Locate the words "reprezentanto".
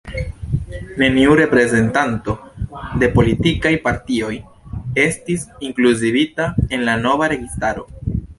1.39-2.35